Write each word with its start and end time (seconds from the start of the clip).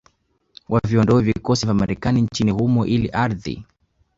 waviondoe 0.69 1.21
vikosi 1.23 1.65
vya 1.65 1.73
Marekani 1.73 2.21
nchini 2.21 2.51
humo 2.51 2.85
ili 2.85 3.09
ardhi 3.09 3.65